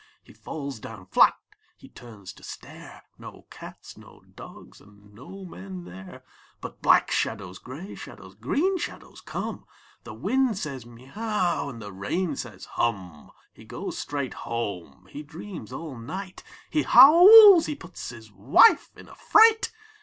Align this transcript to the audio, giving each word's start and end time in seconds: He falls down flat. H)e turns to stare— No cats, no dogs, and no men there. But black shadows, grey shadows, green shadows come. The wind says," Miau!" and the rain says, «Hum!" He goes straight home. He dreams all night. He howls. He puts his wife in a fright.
He 0.23 0.33
falls 0.33 0.79
down 0.79 1.05
flat. 1.05 1.35
H)e 1.77 1.87
turns 1.87 2.33
to 2.33 2.41
stare— 2.43 3.03
No 3.19 3.45
cats, 3.51 3.97
no 3.99 4.21
dogs, 4.21 4.81
and 4.81 5.13
no 5.13 5.45
men 5.45 5.83
there. 5.83 6.23
But 6.59 6.81
black 6.81 7.11
shadows, 7.11 7.59
grey 7.59 7.93
shadows, 7.93 8.33
green 8.33 8.79
shadows 8.79 9.21
come. 9.21 9.67
The 10.03 10.15
wind 10.15 10.57
says," 10.57 10.85
Miau!" 10.87 11.69
and 11.69 11.79
the 11.79 11.93
rain 11.93 12.35
says, 12.35 12.65
«Hum!" 12.77 13.29
He 13.53 13.63
goes 13.63 13.95
straight 13.99 14.33
home. 14.33 15.05
He 15.11 15.21
dreams 15.21 15.71
all 15.71 15.95
night. 15.95 16.41
He 16.71 16.81
howls. 16.81 17.67
He 17.67 17.75
puts 17.75 18.09
his 18.09 18.31
wife 18.31 18.89
in 18.97 19.07
a 19.07 19.13
fright. 19.13 19.71